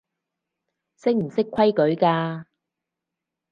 [0.97, 2.45] 識唔識規矩㗎